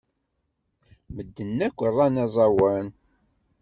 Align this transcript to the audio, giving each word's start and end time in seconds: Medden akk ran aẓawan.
Medden 1.15 1.57
akk 1.67 1.77
ran 1.95 2.15
aẓawan. 2.23 2.87